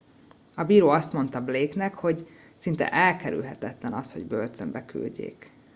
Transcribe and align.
a 0.55 0.63
bíró 0.63 0.89
azt 0.89 1.13
mondta 1.13 1.43
blake 1.43 1.75
nek 1.75 1.93
hogy 1.93 2.27
szinte 2.57 2.89
elkerülhetetlen 2.91 3.93
az 3.93 4.13
hogy 4.13 4.25
börtönbe 4.25 4.85
küldjék 4.85 5.51